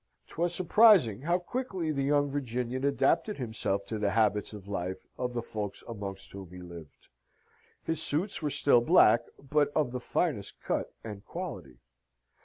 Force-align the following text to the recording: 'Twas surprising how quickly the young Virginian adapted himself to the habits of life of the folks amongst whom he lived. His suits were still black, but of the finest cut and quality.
'Twas 0.29 0.51
surprising 0.51 1.21
how 1.21 1.37
quickly 1.37 1.91
the 1.91 2.01
young 2.01 2.31
Virginian 2.31 2.83
adapted 2.83 3.37
himself 3.37 3.85
to 3.85 3.99
the 3.99 4.09
habits 4.09 4.51
of 4.51 4.67
life 4.67 5.05
of 5.15 5.35
the 5.35 5.43
folks 5.43 5.83
amongst 5.87 6.31
whom 6.31 6.49
he 6.49 6.57
lived. 6.57 7.07
His 7.83 8.01
suits 8.01 8.41
were 8.41 8.49
still 8.49 8.81
black, 8.81 9.19
but 9.37 9.67
of 9.75 9.91
the 9.91 9.99
finest 9.99 10.59
cut 10.59 10.91
and 11.03 11.23
quality. 11.23 11.77